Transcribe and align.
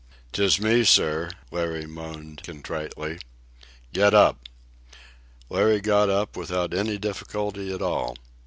"'Tis 0.31 0.59
me, 0.59 0.83
sir," 0.83 1.29
Larry 1.51 1.85
moaned 1.85 2.41
contritely. 2.41 3.19
"Get 3.93 4.15
up!" 4.15 4.49
Larry 5.47 5.79
got 5.79 6.09
up 6.09 6.35
without 6.35 6.73
any 6.73 6.97
difficulty 6.97 7.71
at 7.71 7.83
all. 7.83 8.17